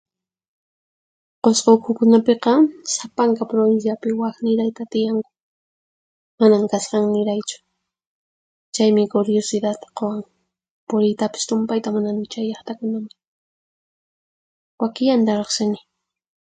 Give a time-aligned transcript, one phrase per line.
[1.43, 2.53] Qusqu ukhukunapiqa,
[2.95, 5.29] sapanka prowinsiapi waq nirayta tiyanku,
[6.39, 7.57] manan kasqan niraychu.
[8.75, 10.19] Chaymi kuriyusitat quwan,
[10.87, 13.13] puriytapis tumpayta munani chay llaqtakunaman.
[14.81, 15.79] Wakillanta riqsini.